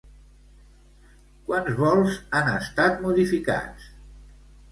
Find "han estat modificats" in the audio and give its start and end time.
2.39-3.87